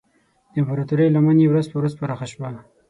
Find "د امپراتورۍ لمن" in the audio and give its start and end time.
0.51-1.37